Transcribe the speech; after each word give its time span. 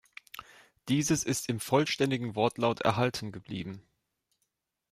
Dieses 0.89 1.23
ist 1.23 1.47
im 1.47 1.59
vollständigen 1.59 2.33
Wortlaut 2.33 2.81
erhalten 2.81 3.31
geblieben. 3.31 3.83